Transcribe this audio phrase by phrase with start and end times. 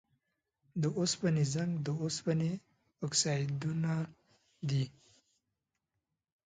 [0.81, 2.51] د اوسپنې زنګ د اوسپنې
[3.05, 3.93] اکسایدونه
[4.69, 4.85] دي.